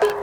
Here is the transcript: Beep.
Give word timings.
Beep. 0.00 0.19